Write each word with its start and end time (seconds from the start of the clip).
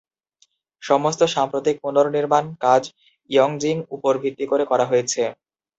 সমস্ত 0.83 1.21
সাম্প্রতিক 1.35 1.75
পুনর্নির্মাণ 1.83 2.45
কাজ 2.63 2.83
"ইয়ংজিং" 3.29 3.75
উপর 3.95 4.13
ভিত্তি 4.23 4.45
করে 4.51 4.63
করা 4.65 4.85
হয়েছে। 4.85 5.21